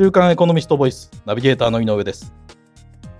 [0.00, 2.32] 週刊エコノミストボイスナビゲーターの井上です。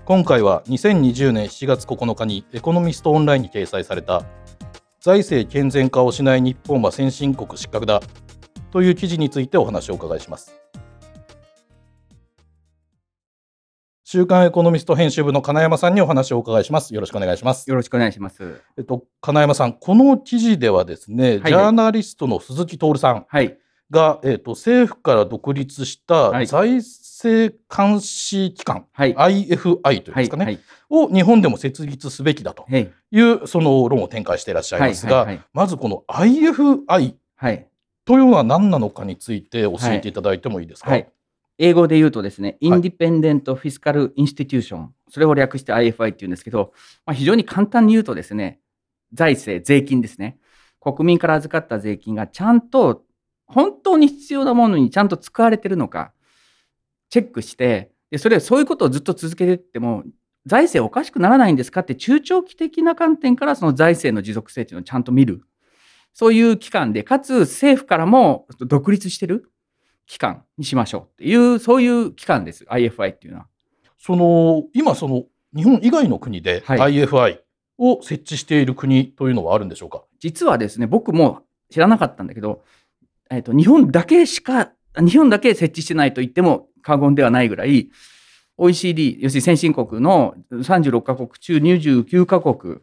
[0.06, 4.24] 今回は2020年7月9日にエコノミストオンラインに掲載された
[4.98, 8.00] 財政健全化をしない日本は先進国失格だ
[8.70, 10.54] という記事についてお話をお伺いします。
[14.02, 16.94] 週刊エコノミスト編集部の金山さんにお話をお伺いします。
[16.94, 17.68] よろしくお願いします。
[17.68, 18.62] よろしくお願いします。
[18.78, 21.38] えっと金山さんこの記事ではですね、はい。
[21.40, 23.58] ジャーナリストの鈴木徹さんはい
[23.90, 26.46] が、えっと政府から独立したはい。
[26.46, 29.14] 財政監視機関、はい。
[29.14, 30.60] IFI というんですかね、はい。
[30.88, 32.64] を日本でも設立すべきだと。
[32.68, 32.90] はい。
[33.10, 35.26] いうその論を展開していらっしゃいますが、はい。
[35.26, 35.40] はい。
[35.52, 37.66] まずこの IFI はい。
[38.04, 40.90] というのは何なのかについて教えていただいてもいいですか？
[40.90, 41.08] はい。
[41.58, 46.72] 英語で言うとですね、インディペンデント・フィスカル・インスティテューション、それを略して IFI っていうんですけど、
[47.04, 48.60] まあ、非常に簡単に言うとですね、
[49.12, 50.38] 財政、税金ですね。
[50.80, 53.02] 国民から預かった税金がちゃんと、
[53.50, 56.12] 本当に必要なものにちゃんと使われてるのか、
[57.08, 60.04] チェックして、でそれ、そういうことをずっと続けていっても、
[60.46, 65.42] 財政おかしくならないんですかって中長期的な観点からその財政の持続性っていうのをちゃんと見る。
[66.14, 69.50] そういう機関で、かつ政府からも独立してる
[70.06, 73.46] 機関にしましょうっていう、そういう機関です、IFI っていうのは。
[73.98, 77.40] その今その日本以外の国ではい IFI
[77.76, 80.04] を設置している国というのはあるんでしょうか？
[80.18, 82.64] 実はですね、僕も知らなかったんだけど、
[83.30, 87.90] えっと日本だけしか、日本だけ設置してないと言っても過言ではないぐらい、
[88.56, 92.80] OECD、要するに先進国の36カ国中29カ国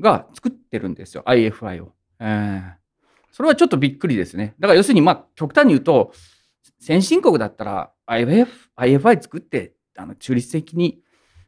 [0.00, 1.92] が作ってるんですよ、IFI を。
[2.20, 2.82] えー
[3.32, 4.54] それはちょっとびっくりですね。
[4.60, 6.12] だから要するに、まあ、極端に言うと、
[6.78, 11.00] 先進国だったら IF IFI 作って、あの中立的に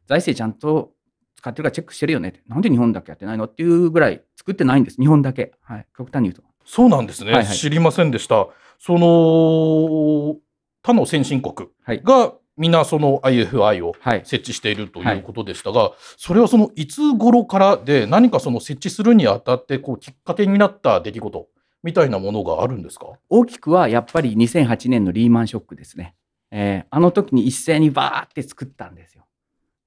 [0.06, 0.92] 財政ちゃんと
[1.36, 2.40] 使ってるかチェックしてるよねって。
[2.48, 4.96] なんで日本だけやってないのっていうぐらい作ってないんです。
[4.96, 5.52] 日本だけ。
[5.60, 5.86] はい。
[5.96, 6.42] 極端に言うと。
[6.64, 8.46] そうなんですね、はいはい知りませんでした。
[8.78, 10.36] その
[10.82, 12.02] 他の先進国はい。
[12.02, 14.20] が皆その IFI をはい。
[14.24, 21.48] 設置しているということでしたが、それはそのいつ頃からで何かその設置するにあたってこうきっかけになった出来事
[21.82, 23.06] みたいなものがあるんですか？
[23.28, 26.14] 大きくはやっぱり2008年のリーマンショックですね。
[26.50, 29.24] えーあの時に一斉にバーって作ったんですよ。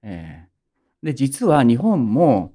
[0.03, 2.53] えーで、実は日本も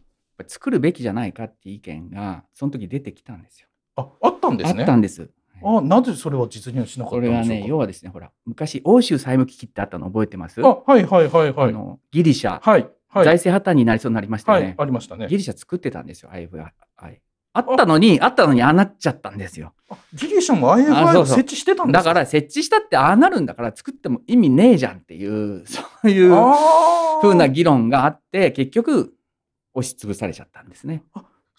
[0.49, 3.69] 作るべきじゃないかっていう意見が、その時出てきたんですよ。
[3.97, 4.81] ああったんですね。
[4.81, 5.29] あったんです。
[5.65, 7.49] あなぜそれは実現しなかったんでしょうか？
[7.49, 10.61] ね、要はですね、ほら、昔、欧州債務危機ってあったの覚えてます？
[10.65, 11.69] あはいはいはいはい。
[11.71, 13.25] あのギリシャ、はいはい。
[13.25, 14.75] 財政破綻になりそうになりましたはい。
[14.77, 15.29] ありましたね。
[15.29, 16.65] ギリシャ作ってたんですよ、IFI。
[17.55, 18.29] あったのに、あ。
[18.29, 19.75] ったのにああなっちゃったんですよ。
[19.91, 21.35] あギリシャも IFI あそうそう。
[21.35, 27.21] を設置してたんですだから設置したってああなるんだから作っても意味ねえじゃんっていう、 そういうあー。
[27.23, 29.13] 風な議論があって、結局
[29.75, 31.05] 押しつぶされちゃったんですね。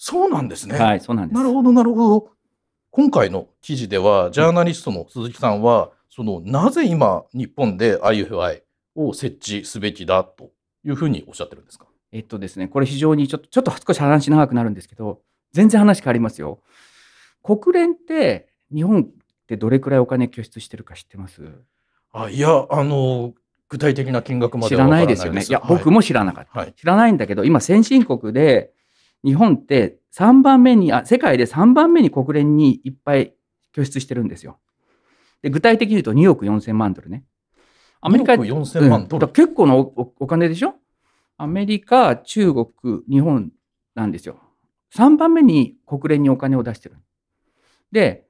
[0.06, 1.38] そうなんですね、はい、そうなんです。
[1.38, 2.30] なるほどなるほど
[2.92, 8.64] 今回の記事ではジャーナリストの鈴木さんは、そのなぜ今日本で IFI
[8.96, 10.52] を設置すべきだと
[10.84, 11.86] いうふうにおっしゃってるんですか？
[12.12, 15.22] えっとですね、これ非常にちょっと、ちょっと少し話長くなるんですけど、
[15.54, 16.60] 全然話変わりますよ。
[17.42, 19.08] 国連って日本っ
[19.48, 21.42] てどれくらいお金拠出してるか知ってます？
[22.12, 23.34] あいやあの
[23.70, 25.44] 具体的な金額まで知ららないですよね。
[25.48, 26.60] いや、僕もも知らなかった。
[26.60, 28.74] はい知らないんだけど、今先進国で
[29.24, 33.34] 日本って3番目に、あ、世界で3番目に国連にいっぱい
[33.72, 34.60] 拠出してるんですよ。
[35.42, 37.24] で、具体的に言うと2億4千万ドルね。
[38.02, 39.28] アメリカ2億4000万ドル？
[39.28, 40.76] うん結構なお金でしょ？
[41.38, 42.68] アメリカ、中国、
[43.10, 43.52] 日本
[43.96, 44.40] なんですよ。
[44.96, 46.96] 3番目に国連にお金を出してる。
[47.92, 48.26] で、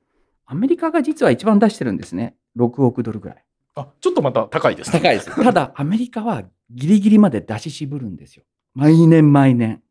[0.45, 2.35] アメリカが実は一番出してるんですね。
[2.57, 3.43] 6億ドルぐらい。
[3.75, 5.43] あちょっとまた高いですね高いです。
[5.43, 8.43] ただ、アメリカはギリギリまで出し渋るんですよ。
[8.75, 9.81] 毎年毎年。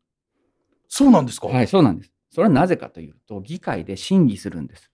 [0.95, 2.11] そうなんですか、はい、そうなんです。
[2.29, 4.91] それはなぜかというと、議会で審議するんです。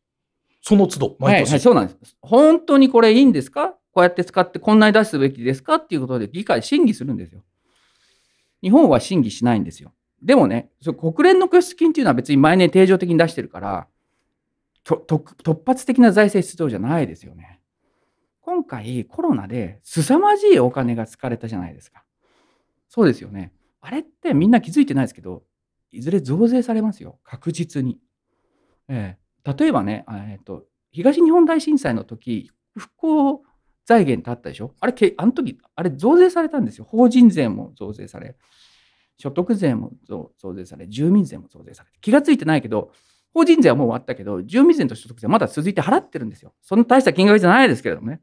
[0.62, 2.16] その都度毎年、はい、はい、そうなんです。
[2.22, 3.72] 本当にこれいいんですか？
[3.92, 5.76] こうやって使ってこんなに出すべきですか？
[5.76, 7.44] っていうことで議会審議するんですよ。
[8.62, 9.92] 日本は審議しないんですよ。
[10.22, 13.88] でもね、それ国連の拠出金っていうのは別に毎年定常的に出してるから、
[14.86, 17.60] 突発的な財政出動じゃないですよね。
[18.40, 22.06] 今回コロナで凄まじいお金が使われたじゃないですか。
[22.88, 23.52] そうですよね。
[23.82, 25.44] あれってみんな気づいてないですけど、
[25.92, 27.20] いずれ増税されますよ。
[27.24, 28.00] 確実に。
[28.88, 33.44] ええ例えばね、えっと、東日本大震災の時、復興
[33.86, 34.74] 財源ってあったでしょ？
[34.80, 36.86] あれ、あの時、あれ増税されたんですよ。
[36.86, 38.36] 法人税も増税され、
[39.18, 41.90] 所得税も増税され、住民税も増税され。
[42.02, 42.92] 気がついてないけど、
[43.34, 46.54] 法人税はもう終わったけど、住民税と所得税はまだ続いて払ってるんですよ。
[46.62, 48.22] そんな大した金額じゃないですけれどもね。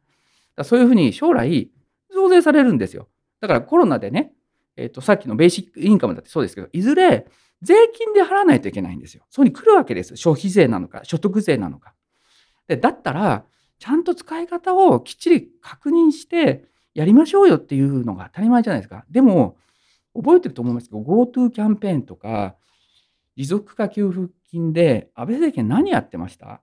[0.54, 1.70] だそういうふうに将来、
[2.12, 3.08] 増税されるんですよ。
[3.40, 4.34] だからコロナでね、
[4.76, 7.26] えっとさっきのベーシックインカムだってそうですけど、いずれ
[7.62, 9.24] 税金で払わないといけないんですよ。
[9.30, 10.16] そこに来るわけです。
[10.16, 11.94] 消費税なのか、所得税なのか。
[12.68, 13.44] でだったら、
[13.78, 16.64] ちゃんと使い方をきっちり確認して
[16.94, 19.04] やりましょうよっていうのが当たり前じゃないですか。
[19.10, 19.56] でも、
[20.14, 22.56] 覚えてると思いますけど、GoTo キャンペーンとか、
[23.36, 26.62] 持続化給付金で安倍政権何やってました？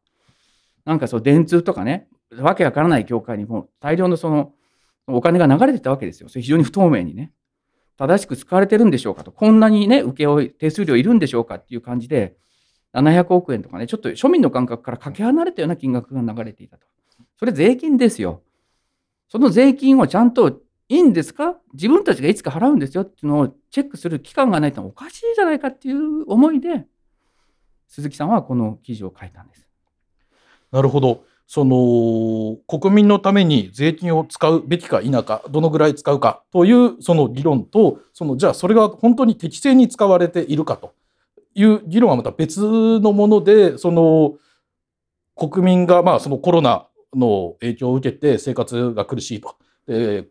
[0.86, 4.54] なんかそう、電通とかね、わけわからない業界にも大量のその
[5.06, 6.30] お金が流れてたわけですよ。
[6.30, 7.31] それ非常に不透明にね。
[7.98, 9.31] 正しく使われてるんでしょうかと。
[9.31, 12.36] こんなにね、請負手数料いるんでしょうかっていう感じで、
[12.94, 16.86] 700億円とかね、ちょっと庶民の感覚からかけ離れたような金額が流れていたと。
[17.38, 18.42] それ税金ですよ。
[19.30, 21.57] その税金をちゃんといいんですか？
[21.74, 26.86] 自分たちがいつか払うんですよっていうのをチェックする期間がないとおかしいじゃないかっていう思いで、
[27.88, 29.68] 鈴木さんはこの記事を書いたんです。
[30.72, 31.24] なるほど。
[31.53, 40.95] その国民のために税金を使うべきか否かどのぐらい使うかというその議論とそのじゃあそれが本当に適正に使われているかと
[41.53, 44.33] いう議論はまた別のものでその
[45.35, 49.55] 国民がまあそのコロナの影響を受けて生活が苦しいと。
[49.85, 50.25] で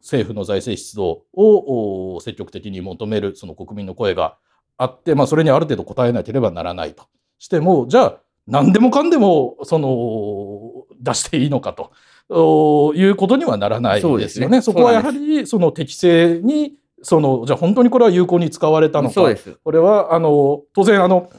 [0.00, 4.38] 政府の財政出動を積極的に求めるその国民の声が
[4.78, 7.04] あって、まあ、それにある程度応えなければならないと
[7.38, 11.92] してもじゃあ何でもかんでもその出していいのかと。
[12.28, 14.60] いうことにはならないですよね。
[14.60, 19.22] そ、ね、こはやはりその適正にそのじゃあ本当にこれは有効に使われたのか。
[19.62, 21.30] これはあの当然あの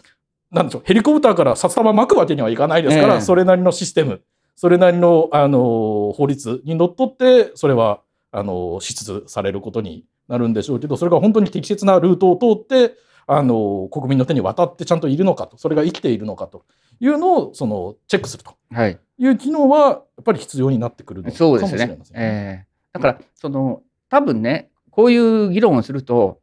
[0.51, 4.21] なんでしょうヘリコプターから札束巻くわけにはいかないですから、えー、それなりのシステム
[4.55, 8.01] それなりのあの法律にのっとってそれは
[8.31, 12.95] あの支出されることになるんでしょうけどそれが本当に適切なルートを通って
[13.27, 16.65] あの国民の手に渡ってちゃんといるのかとそれが生きているのかと
[17.01, 18.55] いうのをそのチェックすると。
[18.87, 18.97] い。
[19.27, 21.95] う機能はやっぱり必要になってくるのかもしれません、ね。
[21.95, 22.05] ね。
[22.15, 26.39] えー、だからその多分ねこういう議論をすると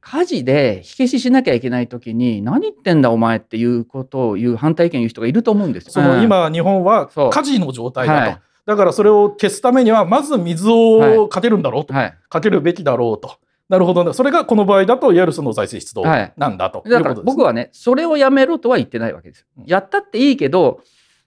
[0.00, 5.92] 火事で火消ししなきゃいけない時に何言ってんだお前っていうことを言う反対意見言う人がいると思うんですよ。
[5.92, 8.30] その今日本は火事の状態だと。
[8.30, 13.36] はい、だからそれを消すためにはまず水をかけるんだろうと、はい、かけるべきだろうと。
[13.68, 16.02] なるほど、ね、それがこの場合だといわゆるその財政出動
[16.36, 19.46] なんだと、はい、だから僕はねそれをやめろとは言ってないわけです。
[19.66, 20.80] やったっていいけど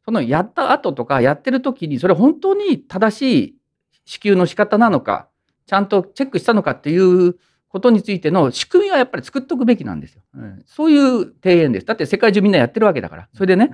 [0.06, 3.56] そのやった後とかやってる時にそれ本当に正しい
[4.06, 5.28] 支給の仕方なのか
[5.68, 7.36] ちゃんとチェックしたのかっていう
[7.70, 10.22] ことについての仕組みはやっぱり作っておくべきなんですよ。
[10.36, 11.86] うん、そういう提言です。
[11.86, 13.30] だって世界中みんなやってるわけだから。
[13.34, 13.72] それでね、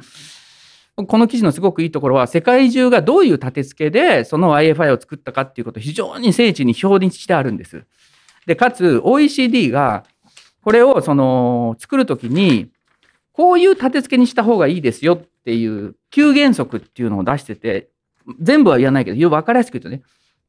[0.96, 7.86] この記事のすごくいいところは、世界中がどういう立て付けでその IFI を作ったかっていうことを非常に精緻に表にしてあるんです。
[8.47, 10.05] で、かつ OECD が
[10.61, 12.71] これをその作るときに、
[13.33, 17.89] こういう立て付けにした方がいいですよっていう9原則っていうのを出してて、
[18.39, 20.01] 全部は言わないけど、分かりやすく言うとね、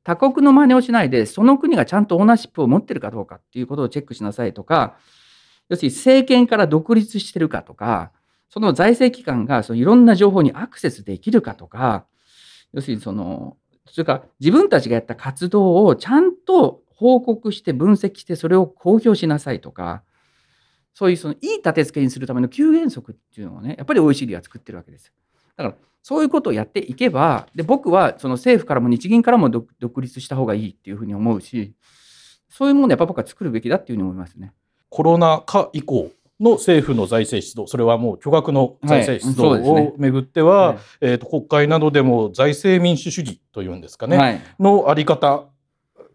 [0.05, 4.97] 他国の真似をしないで、その国がちゃんとオーナーシップを持ってるかどうかっていうことをチェックしなさいとか、
[5.69, 8.13] 要するに政権から独立してるかとか、
[8.49, 12.07] その財政機関がそのいろんな情報にアクセスできるかとか、
[12.73, 13.57] 要するにその、
[13.87, 20.03] それから自分たちがやった活動をちゃんと報告して分析してそれを公表しなさいとか、
[20.95, 25.13] そういうそのいい立て付けにするための9原則っていうのをね、やっぱり OECD は作ってるわけです。
[25.57, 31.73] だからそういうことをやっていけば、で僕はその政府からも日銀からも独立した方がいいっていうふうに思うし、
[32.49, 34.53] そういうものをやっぱ僕は作るべきだっていうふうに思いますね。
[34.89, 36.11] コロナ禍以降
[36.41, 45.45] の政府の財政出動、それはもう巨額の財政出動をめぐっては、はいねはい、えーと、国会などでも財政民主主義というんですかね、はい、のあり方、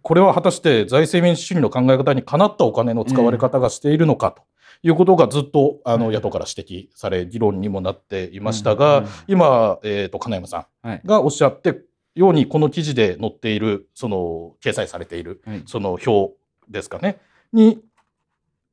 [0.03, 4.43] これは果たして財政民主主義の考え方にかなったお金の使われ方がしているのかと。
[4.85, 11.79] いうことがずっとあの野党から指摘され議論にもなっていましたが、今、えー、と金山さんがおっしゃって
[12.15, 16.33] ようにこの記事で載っているその掲載されているその表
[16.69, 17.17] ですかね。
[17.53, 17.79] に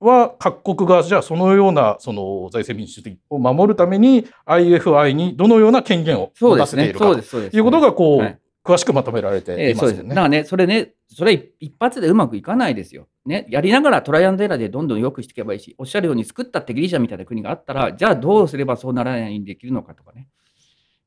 [0.01, 8.39] は各国がじゃあそのようなその財政民主主義を守るために IFI にどのような権限を持たせているかということがこう
[8.71, 9.69] 詳しくまとめられていますよね。
[9.69, 13.09] えー、そうですだからねそれねそれ一発でうまくいかないですよ。
[13.27, 20.29] ね、やりながらトライアンドエラーでどんどん良くしていけばいいし、おっしゃるように作ったってギリシャみたいな国があったら、じゃあどうすればそうならないようにできるのかとかね、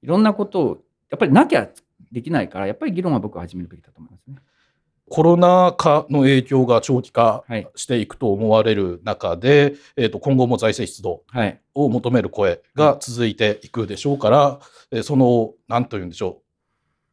[0.02, 0.78] いろんなことを
[1.10, 1.70] やっぱりなきゃ
[2.12, 4.36] できないから、やっぱり議論は僕は始めるべきだと思いますね。
[5.10, 7.44] コロナ禍の影響が長期化
[7.76, 11.24] していくと思われる中で、はい、えー、と今後も財政出動
[11.76, 14.60] を求める声が続いていくでしょうから、は
[14.92, 16.43] い、その何と言うんでしょう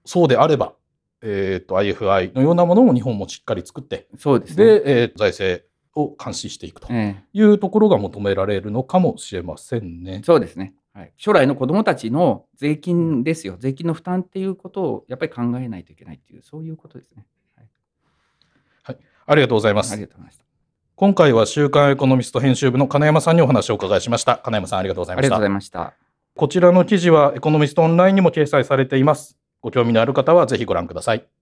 [0.05, 0.75] そうであれば
[1.23, 5.65] えーと、IFI のようなものも日本もしっかり作ってそうです、ね、で、えー、財政
[5.95, 10.23] を監視していくというところが求められるのかもしれませんね。
[10.25, 17.27] そうですね、はい、将来の子どもたちの税金ですよ税金の負担っていうことをやっぱり考えないといけないっていうそういうことですね。
[17.57, 17.69] はい、
[18.85, 19.93] はい、ありがとうございます。
[19.93, 20.45] ありがとうございました
[20.95, 24.37] 今回は週刊エコノミスト編集部の金山さんにお話をお伺いしました。
[24.37, 25.29] 金山さんありがとうございました。
[25.29, 25.95] ありがとうございました。
[26.37, 29.41] こちらの記事はエコノミストオンラインにも掲載されています。
[29.63, 31.40] ご興味のある方はぜひご覧ください。